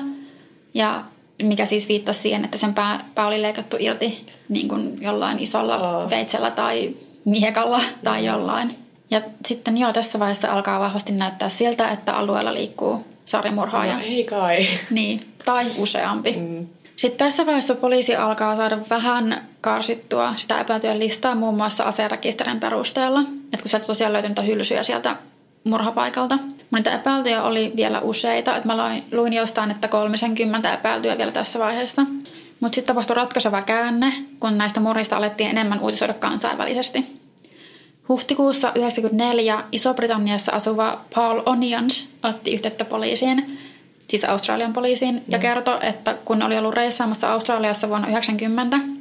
[0.74, 1.04] Ja
[1.42, 5.98] mikä siis viittasi siihen, että sen pää, pää oli leikattu irti niin kuin jollain isolla
[5.98, 6.10] oh.
[6.10, 8.78] veitsellä tai miekalla tai jollain.
[9.10, 13.94] Ja sitten joo, tässä vaiheessa alkaa vahvasti näyttää siltä, että alueella liikkuu sarjamurhaaja.
[13.94, 14.66] No ei kai.
[14.90, 16.32] Niin, tai useampi.
[16.32, 16.66] Mm.
[17.00, 23.20] Sitten tässä vaiheessa poliisi alkaa saada vähän karsittua sitä epätyön listaa muun muassa aserekisterin perusteella.
[23.20, 25.16] Että kun sieltä tosiaan löytyy niitä hylsyjä sieltä
[25.64, 26.38] murhapaikalta.
[26.70, 28.56] Niitä epäiltyjä oli vielä useita.
[28.56, 32.02] Että mä luin jostain, että 30 epäiltyä vielä tässä vaiheessa.
[32.60, 37.20] Mutta sitten tapahtui ratkaiseva käänne, kun näistä murhista alettiin enemmän uutisoida kansainvälisesti.
[38.08, 43.58] Huhtikuussa 1994 Iso-Britanniassa asuva Paul Onions otti yhteyttä poliisiin,
[44.10, 45.22] siis Australian poliisiin, mm.
[45.28, 49.00] ja kertoi, että kun oli ollut reissaamassa Australiassa vuonna 1990,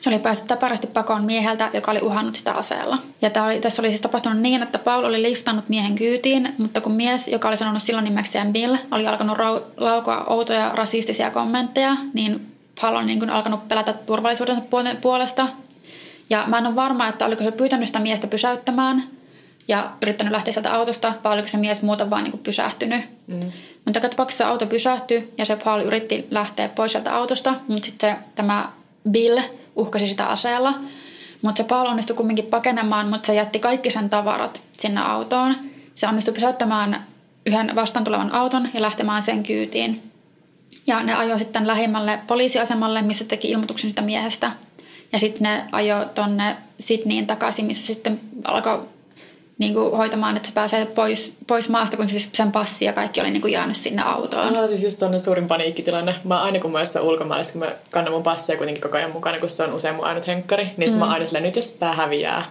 [0.00, 2.98] se oli päässyt täpärästi pakoon mieheltä, joka oli uhannut sitä aseella.
[3.22, 6.80] Ja tämä oli, tässä oli siis tapahtunut niin, että Paul oli liftannut miehen kyytiin, mutta
[6.80, 11.96] kun mies, joka oli sanonut silloin nimekseen Bill, oli alkanut rau- laukoa outoja rasistisia kommentteja,
[12.14, 14.62] niin Paul on niin kuin alkanut pelätä turvallisuudensa
[15.00, 15.48] puolesta.
[16.30, 19.04] Ja mä en ole varma, että oliko se pyytänyt sitä miestä pysäyttämään
[19.68, 23.00] ja yrittänyt lähteä sieltä autosta, vai oliko se mies muuten vaan niin kuin pysähtynyt.
[23.26, 23.52] Mm.
[23.88, 28.16] Mutta joka tapauksessa auto pysähtyi ja se Paul yritti lähteä pois sieltä autosta, mutta sitten
[28.34, 28.72] tämä
[29.10, 29.38] Bill
[29.76, 30.74] uhkasi sitä aseella.
[31.42, 35.56] Mutta se Paul onnistui kumminkin pakenemaan, mutta se jätti kaikki sen tavarat sinne autoon.
[35.94, 37.06] Se onnistui pysäyttämään
[37.46, 40.12] yhden vastaan tulevan auton ja lähtemään sen kyytiin.
[40.86, 44.52] Ja ne ajoi sitten lähimmälle poliisiasemalle, missä teki ilmoituksen sitä miehestä.
[45.12, 48.88] Ja sitten ne ajoi tonne Sydneyin takaisin, missä sitten alkoi
[49.58, 53.20] niin kuin hoitamaan, että se pääsee pois, pois maasta, kun siis sen passi ja kaikki
[53.20, 54.52] oli niin kuin jäänyt sinne autoon.
[54.52, 56.14] No siis just tuonne suurin paniikkitilanne.
[56.24, 59.38] Mä aina kun mä jossain ulkomailla, kun mä kannan mun passia kuitenkin koko ajan mukana,
[59.38, 60.98] kun se on usein mun ainut henkkari, niin mm.
[60.98, 62.44] mä aina silleen, nyt jos tää häviää,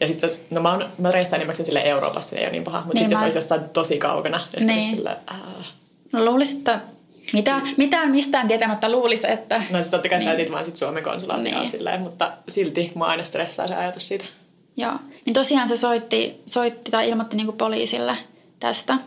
[0.00, 2.78] ja sitten no mä, oon, mä reissaan enimmäkseen sille Euroopassa, niin ei ole niin paha,
[2.78, 3.26] mutta niin sitten mä...
[3.26, 4.96] jos olisi jossain tosi kaukana, ja niin.
[4.96, 5.38] sille, äh.
[6.12, 6.80] No luulisin, että
[7.32, 9.62] mitä, mitään mistään tietämättä luulisi, että...
[9.70, 10.46] No siis totta kai niin.
[10.46, 11.68] sä vaan sit Suomen konsulaatin niin.
[11.68, 14.24] silleen, mutta silti mä aina stressaa se ajatus siitä.
[14.78, 14.92] Joo,
[15.24, 18.16] niin tosiaan se soitti, soitti tai ilmoitti niin poliisille
[18.60, 18.98] tästä.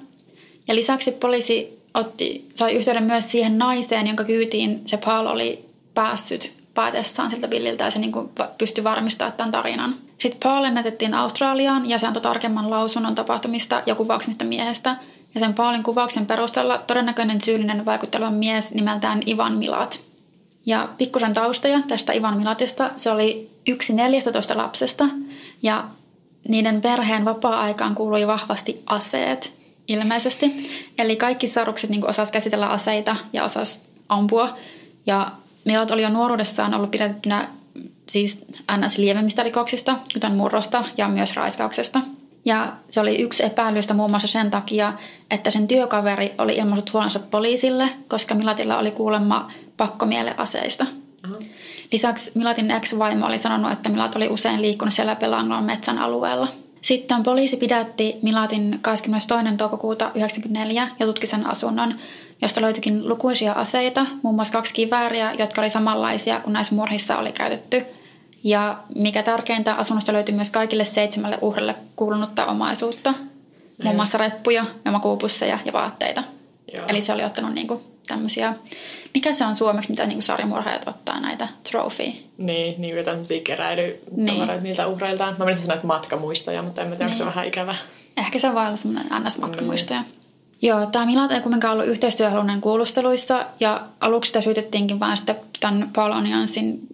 [0.68, 6.54] Ja lisäksi poliisi otti, sai yhteyden myös siihen naiseen, jonka kyytiin se Paul oli päässyt
[6.74, 8.12] paetessaan siltä Billiltä ja se niin
[8.58, 9.96] pystyi varmistamaan tämän tarinan.
[10.18, 14.96] Sitten Paul lennätettiin Australiaan ja se antoi tarkemman lausunnon tapahtumista ja kuvauksen sitä miehestä.
[15.36, 20.02] Ja sen Paulin kuvauksen perusteella todennäköinen syyllinen vaikutteleva mies nimeltään Ivan Milat.
[20.66, 22.92] Ja pikkusen taustoja tästä Ivan Milatista.
[22.98, 25.06] Se oli yksi 14 lapsesta
[25.64, 25.84] ja
[26.48, 29.54] niiden perheen vapaa-aikaan kuului vahvasti aseet
[29.88, 30.70] ilmeisesti.
[30.98, 34.58] Eli kaikki sarukset niin osas käsitellä aseita ja osas ampua.
[35.06, 35.28] Ja
[35.66, 37.48] Milat oli jo nuoruudessaan ollut pidettynä
[38.10, 38.40] siis
[38.78, 38.98] ns.
[38.98, 42.02] lievemmistä rikoksista, kuten murrosta ja myös raiskauksesta.
[42.46, 44.94] Ja se oli yksi epäilystä muun muassa sen takia,
[45.32, 50.86] että sen työkaveri oli ilmaissut huolonsa poliisille, koska Milatilla oli kuulemma pakkomieleaseista.
[51.30, 51.46] Uh-huh.
[51.92, 56.48] Lisäksi Milatin ex-vaimo oli sanonut, että Milat oli usein liikkunut siellä Pelangon metsän alueella.
[56.82, 59.58] Sitten poliisi pidätti Milatin 22.
[59.58, 61.96] toukokuuta 1994 ja tutki sen asunnon,
[62.42, 67.32] josta löytyikin lukuisia aseita, muun muassa kaksi kivääriä, jotka oli samanlaisia kuin näissä murhissa oli
[67.32, 67.86] käytetty.
[68.44, 73.14] Ja mikä tärkeintä, asunnosta löytyi myös kaikille seitsemälle uhrille kuulunutta omaisuutta,
[73.84, 76.24] muun muassa reppuja ja makuupusseja ja vaatteita.
[76.74, 76.86] Joo.
[76.88, 78.54] Eli se oli ottanut niinku tämmöisiä,
[79.14, 82.04] mikä se on suomeksi, mitä niinku sarjamurhaajat ottaa näitä trophy.
[82.38, 84.64] Niin, niin tämmöisiä keräilytavaroita niin.
[84.64, 85.36] niiltä uhreiltaan.
[85.40, 87.14] Mä menisin sanoa, että matkamuistoja, mutta en mä tiedä, niin.
[87.14, 87.36] onko se niin.
[87.36, 87.76] vähän ikävä.
[88.18, 90.00] Ehkä se voi olla semmoinen ns-matkamuistoja.
[90.00, 90.22] Mm.
[90.62, 95.90] Joo, tämä Milat ei kuitenkaan ollut yhteistyöhalunen kuulusteluissa ja aluksi sitä syytettiinkin vain sitten tämän
[95.96, 96.88] Paul Onionsin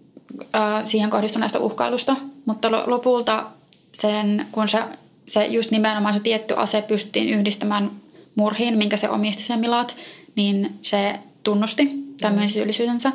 [0.56, 2.16] äh, siihen kohdistuneesta uhkailusta,
[2.46, 3.44] mutta lopulta
[3.92, 4.80] sen, kun se,
[5.28, 7.92] se just nimenomaan se tietty ase pystyttiin yhdistämään
[8.36, 9.96] murhiin, minkä se omisti sen Milat,
[10.38, 13.12] niin se tunnusti tämmöisen syyllisyytensä.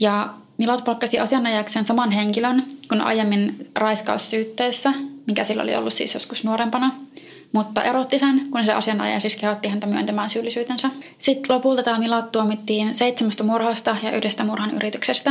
[0.00, 0.28] Ja
[0.58, 4.92] Milat palkkasi asianajaksi saman henkilön kuin aiemmin raiskaussyytteessä,
[5.26, 6.94] mikä sillä oli ollut siis joskus nuorempana.
[7.52, 10.90] mutta erotti sen, kun se asianajaja siis kehotti häntä myöntämään syyllisyytensä.
[11.18, 15.30] Sitten lopulta tämä Milat tuomittiin seitsemästä murhasta ja yhdestä murhan yrityksestä.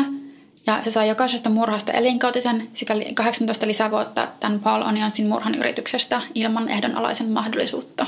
[0.68, 6.70] Ja se sai jokaisesta murhasta elinkautisen sekä 18 lisävuotta tämän Paul Onionsin murhan yrityksestä ilman
[6.70, 8.06] ehdonalaisen mahdollisuutta.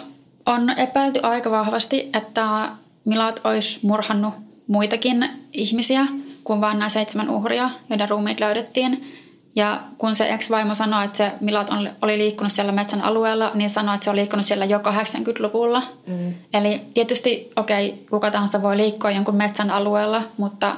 [0.49, 2.69] On epäilty aika vahvasti, että
[3.05, 4.33] Milat olisi murhannut
[4.67, 6.07] muitakin ihmisiä
[6.43, 9.11] kuin vain nämä seitsemän uhria, joiden ruumiit löydettiin.
[9.55, 11.69] Ja kun se ex-vaimo sanoi, että se Milat
[12.01, 15.83] oli liikkunut siellä metsän alueella, niin sanoi, että se on liikkunut siellä jo 80-luvulla.
[16.07, 16.33] Mm.
[16.53, 20.75] Eli tietysti, okei, okay, kuka tahansa voi liikkua jonkun metsän alueella, mutta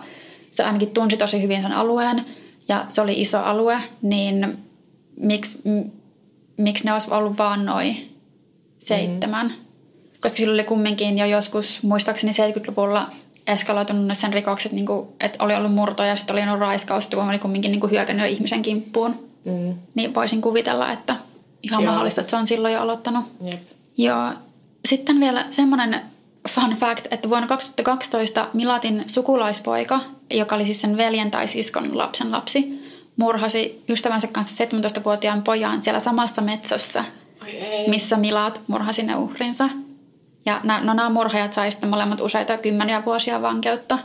[0.51, 2.25] se ainakin tunsi tosi hyvin sen alueen
[2.67, 4.57] ja se oli iso alue, niin
[5.17, 5.61] miksi,
[6.57, 8.10] miksi ne olisi ollut vaan noin
[8.81, 9.47] seitsemän?
[9.47, 9.53] Mm.
[10.21, 13.09] Koska sillä oli kumminkin jo joskus, muistaakseni 70-luvulla
[13.47, 17.29] eskaloitunut sen rikokset, niin kuin, että oli ollut murto ja sitten oli ollut raiskaus, kun
[17.29, 19.29] oli kumminkin niin kuin hyökännyt ihmisen kimppuun.
[19.45, 19.75] Mm.
[19.95, 21.15] Niin voisin kuvitella, että
[21.63, 23.25] ihan Joo, mahdollista, että se on silloin jo aloittanut.
[23.41, 23.61] Jep.
[23.97, 24.27] Joo.
[24.85, 26.01] Sitten vielä semmoinen
[26.49, 29.99] fun fact, että vuonna 2012 Milatin sukulaispoika,
[30.33, 35.99] joka oli siis sen veljen tai siskon lapsen lapsi, murhasi ystävänsä kanssa 17-vuotiaan pojan siellä
[35.99, 37.05] samassa metsässä,
[37.87, 39.69] missä Milat murhasi ne uhrinsa.
[40.45, 43.99] Ja no, nämä murhajat sai sitten molemmat useita kymmeniä vuosia vankeutta.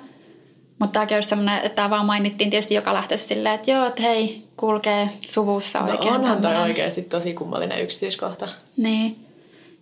[0.78, 4.02] Mutta tämäkin olisi sellainen, että tämä vaan mainittiin tietysti joka lähteessä silleen, että joo, että
[4.02, 6.12] hei, kulkee suvussa no oikein.
[6.12, 8.48] No onhan toi oikeasti tosi kummallinen yksityiskohta.
[8.76, 9.26] Niin.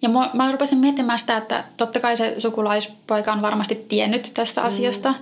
[0.03, 4.61] Ja mä, mä rupesin miettimään sitä, että totta kai se sukulaispoika on varmasti tiennyt tästä
[4.61, 4.67] mm.
[4.67, 5.14] asiasta.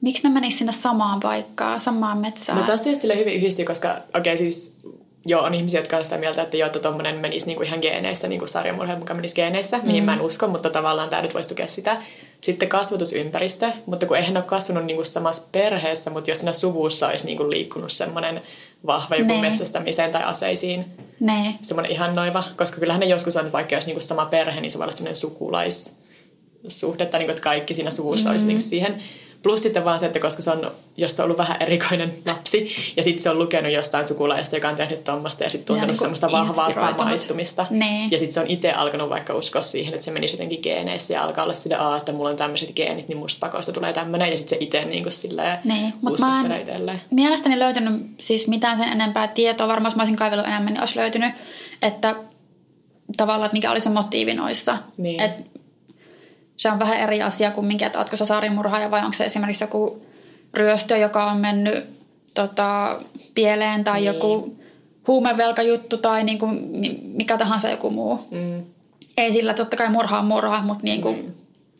[0.00, 2.58] Miksi ne menisivät sinne samaan paikkaan, samaan metsään?
[2.58, 4.78] No tässä sille hyvin yhdistyy, koska okei okay, siis
[5.26, 8.28] joo, on ihmisiä, jotka on sitä mieltä, että joo, että tuommoinen menisi niinku ihan geeneissä,
[8.28, 9.86] niin kuin sarjamurheen mukaan menisi geeneissä, mm.
[9.86, 11.96] mihin mä en usko, mutta tavallaan tämä nyt voisi tukea sitä.
[12.40, 17.26] Sitten kasvatusympäristö, mutta kun eihän ole kasvanut niinku samassa perheessä, mutta jos siinä suvussa olisi
[17.26, 18.42] niinku liikkunut semmoinen
[18.86, 19.40] vahva joku nee.
[19.40, 20.84] metsästämiseen tai aseisiin,
[21.20, 21.54] nee.
[21.60, 24.78] semmoinen ihan noiva, koska kyllähän ne joskus on, vaikka jos niinku sama perhe, niin se
[24.78, 28.32] voi olla semmoinen sukulaissuhde, tai niinku, että kaikki siinä suvussa mm.
[28.32, 29.02] olisi niinku siihen
[29.42, 32.72] Plus sitten vaan se, että koska se on, jos se on ollut vähän erikoinen lapsi
[32.96, 35.98] ja sitten se on lukenut jostain sukulaista, joka on tehnyt tuommoista ja sitten tuntenut niin
[35.98, 37.66] semmoista vahvaa samaistumista.
[37.70, 38.10] Niin.
[38.10, 41.22] Ja sitten se on itse alkanut vaikka uskoa siihen, että se menisi jotenkin geeneissä ja
[41.22, 44.30] alkaa olla sille, että mulla on tämmöiset geenit, niin musta pakoista tulee tämmöinen.
[44.30, 45.92] Ja sitten se itse niin kuin silleen niin.
[46.00, 47.00] Mut mä en itselleen.
[47.10, 49.68] mielestäni löytynyt siis mitään sen enempää tietoa.
[49.68, 51.32] Varmaan jos mä olisin kaivellut enemmän, niin olisi löytynyt,
[51.82, 52.14] että
[53.16, 54.78] tavallaan, että mikä oli se motiivi noissa.
[54.96, 55.20] Niin.
[55.20, 55.59] Et
[56.60, 60.02] se on vähän eri asia kumminkin, että oletko sä saarimurhaaja vai onko se esimerkiksi joku
[60.54, 61.84] ryöstö, joka on mennyt
[62.34, 63.00] tota,
[63.34, 64.06] pieleen tai niin.
[64.06, 64.56] joku
[65.06, 66.70] huumevelkajuttu tai niin kuin
[67.02, 68.28] mikä tahansa joku muu.
[68.30, 68.64] Mm.
[69.16, 71.32] Ei sillä, totta kai murha on murha, mutta niin kuin, mm.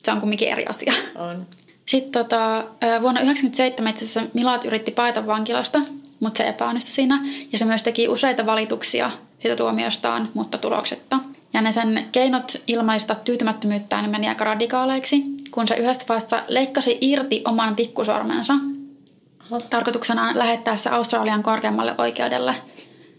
[0.03, 0.93] se on kumminkin eri asia.
[1.15, 1.47] On.
[1.87, 5.81] Sitten tota, vuonna 1997 itse asiassa Milat yritti paeta vankilasta,
[6.21, 7.23] mutta se epäonnistui siinä.
[7.53, 11.20] Ja se myös teki useita valituksia siitä tuomiostaan, mutta tuloksetta.
[11.61, 17.43] Ja ne sen keinot ilmaista tyytymättömyyttään meni aika radikaaleiksi, kun se yhdessä vaiheessa leikkasi irti
[17.45, 18.55] oman pikkusormensa.
[19.71, 22.55] Tarkoituksena lähettää se Australian korkeammalle oikeudelle,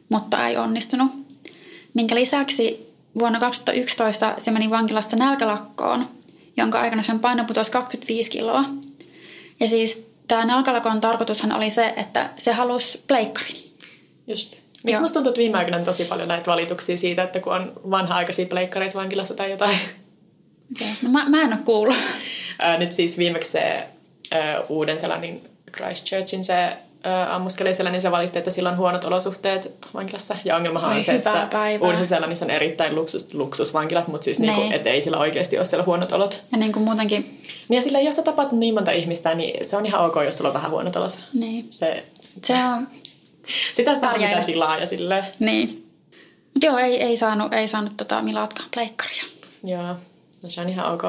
[0.10, 1.12] mutta ei onnistunut.
[1.93, 6.10] Minkä lisäksi vuonna 2011 se meni vankilassa nälkälakkoon,
[6.58, 8.63] jonka aikana sen paino putosi 25 kiloa.
[9.60, 13.54] Ja siis tämä nälkälakon tarkoitushan oli se, että se halusi pleikkari.
[14.27, 14.70] Just.
[14.84, 17.74] Miksi musta tuntuu, että viime aikoina on tosi paljon näitä valituksia siitä, että kun on
[17.89, 19.78] vanha-aikaisia pleikkareita vankilassa tai jotain?
[20.76, 20.88] Okay.
[21.02, 21.96] No mä, mä en ole kuullut.
[22.78, 23.88] Nyt siis viimeksi se
[24.70, 25.41] uuden sellainen
[25.72, 26.78] Christchurchin se
[27.30, 30.36] ammuskeli siellä, niin se valitti, että sillä on huonot olosuhteet vankilassa.
[30.46, 31.48] Ja ongelmahan on se, että
[31.82, 35.86] uudessa sellaisessa on erittäin luksus, luksusvankilat, mutta siis niinku, että ei sillä oikeasti ole siellä
[35.86, 36.44] huonot olot.
[36.52, 37.41] Ja niin kuin muutenkin.
[37.67, 40.38] Niin ja sillä, jos sä tapaat niin monta ihmistä, niin se on ihan ok, jos
[40.38, 41.20] sulla on vähän huonot olot.
[41.34, 41.65] Niin.
[41.70, 42.06] Se,
[42.44, 42.88] se on,
[43.73, 45.25] sitä saa mitä tilaa ja silleen.
[45.39, 45.91] Niin.
[46.54, 49.23] Mut joo, ei, ei saanut, ei saanut tota Milatkaan pleikkaria.
[49.63, 49.88] Joo,
[50.43, 51.04] no se on ihan ok.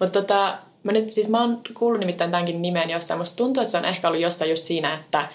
[0.00, 3.20] Mutta tota, mä nyt siis mä oon kuullut nimittäin tämänkin nimen jossain.
[3.20, 5.28] Musta tuntuu, että se on ehkä ollut jossain just siinä, että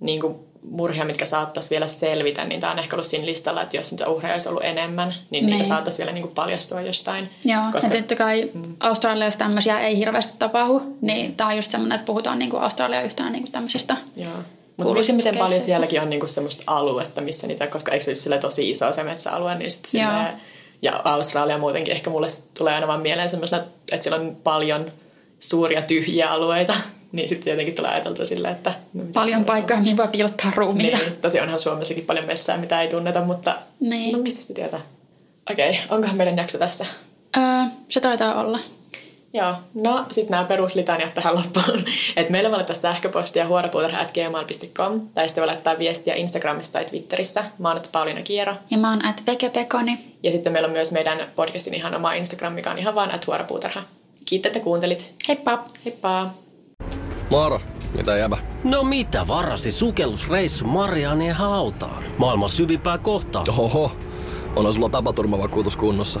[0.00, 0.36] niin kuin
[0.70, 4.08] murhia, mitkä saattaisi vielä selvitä, niin tämä on ehkä ollut siinä listalla, että jos niitä
[4.08, 5.46] uhreja olisi ollut enemmän, niin, niin.
[5.46, 7.30] niitä saattaisi vielä niin kuin paljastua jostain.
[7.44, 7.94] Joo, koska...
[7.94, 8.76] ja totta kai mm.
[8.80, 13.02] Australiassa tämmöisiä ei hirveästi tapahdu, niin tämä on just semmoinen, että puhutaan niin kuin Australia
[13.02, 14.32] yhtenä niin kuin tämmöisistä Joo.
[14.76, 18.38] Mutta miten, miten paljon sielläkin on niinku semmoista aluetta, missä niitä, koska eikö se sille
[18.38, 20.40] tosi iso se metsäalue, niin sitten sinne,
[20.82, 22.26] ja Australia muutenkin ehkä mulle
[22.58, 24.92] tulee aina vaan mieleen semmoisena, että siellä on paljon
[25.40, 26.74] suuria tyhjiä alueita,
[27.12, 28.74] niin sitten jotenkin tulee ajateltua silleen, että...
[28.92, 30.98] No, paljon paikkaa, mihin voi piilottaa ruumiita.
[30.98, 34.16] Niin, tosi onhan Suomessakin paljon metsää, mitä ei tunneta, mutta niin.
[34.16, 34.80] no mistä sitä tietää?
[35.50, 36.86] Okei, okay, onkohan meidän jakso tässä?
[37.36, 37.42] Öö,
[37.88, 38.58] se taitaa olla.
[39.32, 41.84] Joo, no sitten nämä peruslitaniat tähän loppuun.
[42.16, 47.44] Et meillä voi laittaa sähköpostia huoropuutarha.gmail.com tai sitten voi laittaa viestiä Instagramissa tai Twitterissä.
[47.58, 48.54] Mä oon Pauliina Kiero.
[48.70, 50.16] Ja mä oon at Vekepekoni.
[50.22, 53.26] Ja sitten meillä on myös meidän podcastin ihan oma Instagram, mikä on ihan vaan at
[53.26, 53.82] huoropuutarha.
[54.24, 55.14] Kiitos, että kuuntelit.
[55.28, 55.64] Heippa!
[55.84, 56.30] Heippa!
[57.30, 57.60] Moro,
[57.96, 58.38] mitä jäbä?
[58.64, 62.02] No mitä varasi sukellusreissu Marianien hautaan?
[62.18, 63.44] Maailman syvimpää kohtaa.
[63.58, 63.92] Oho,
[64.56, 66.20] onhan sulla tapaturmavakuutus kunnossa.